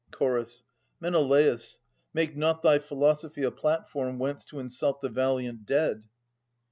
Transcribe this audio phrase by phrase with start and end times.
[0.11, 0.63] Ch.
[0.99, 1.77] Menelatis,
[2.11, 6.05] make not thy philosophy A platform whence to insult the valiant dead.